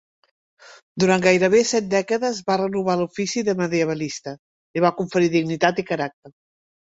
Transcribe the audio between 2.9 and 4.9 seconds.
l'ofici de medievalista, i